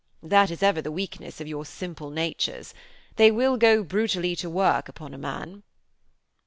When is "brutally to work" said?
3.83-4.89